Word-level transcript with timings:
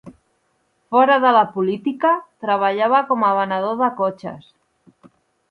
Fora 0.95 1.17
de 1.25 1.33
la 1.35 1.43
política, 1.57 2.13
treballava 2.47 3.03
com 3.11 3.27
a 3.29 3.31
venedor 3.41 3.79
de 3.83 3.93
cotxes. 4.01 4.51